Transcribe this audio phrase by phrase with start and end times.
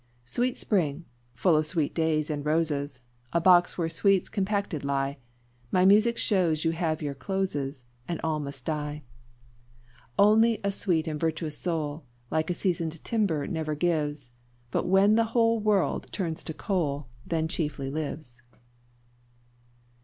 [0.25, 1.05] "Sweet spring!
[1.35, 3.01] full of sweet days and roses,
[3.33, 5.19] A box where sweets compacted lie,
[5.71, 9.03] My music shows you have your closes, And all must die.
[10.17, 14.31] "Only a sweet and virtuous soul, Like season'd timber, never gives;
[14.71, 18.41] But when the whole world turns to coal, Then chiefly lives."